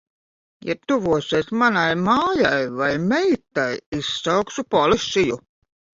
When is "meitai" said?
3.11-3.69